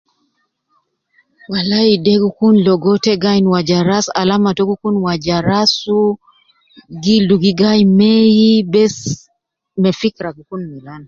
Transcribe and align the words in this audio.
Walai 1.51 1.91
de 2.05 2.13
gi 2.21 2.29
Kun 2.37 2.55
logo 2.65 2.91
ita 2.99 3.13
gaainu 3.23 3.49
waja 3.55 3.79
ras 3.89 4.05
alama 4.21 4.49
tou 4.57 4.67
gi 4.69 4.75
kun 4.81 4.95
waja 5.05 5.35
rasu 5.49 5.99
gildu 7.03 7.33
tou 7.35 7.41
gi 7.43 7.51
gayi 7.61 7.83
mei 7.99 8.89
me 9.81 9.89
fikra 10.01 10.29
gi 10.35 10.43
Kun 10.49 10.61
Milan. 10.71 10.99